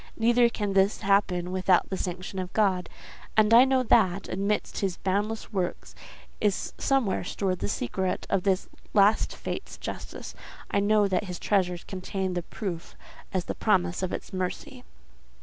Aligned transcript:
Neither 0.17 0.49
can 0.49 0.73
this 0.73 1.01
happen 1.01 1.51
without 1.51 1.91
the 1.91 1.95
sanction 1.95 2.39
of 2.39 2.51
God; 2.53 2.89
and 3.37 3.53
I 3.53 3.65
know 3.65 3.83
that, 3.83 4.27
amidst 4.29 4.79
His 4.79 4.97
boundless 4.97 5.53
works, 5.53 5.93
is 6.39 6.73
somewhere 6.79 7.23
stored 7.23 7.59
the 7.59 7.67
secret 7.67 8.25
of 8.27 8.41
this 8.41 8.67
last 8.95 9.35
fate's 9.35 9.77
justice: 9.77 10.33
I 10.71 10.79
know 10.79 11.07
that 11.07 11.25
His 11.25 11.37
treasures 11.37 11.83
contain 11.83 12.33
the 12.33 12.41
proof 12.41 12.95
as 13.31 13.45
the 13.45 13.53
promise 13.53 14.01
of 14.01 14.11
its 14.11 14.33
mercy." 14.33 14.83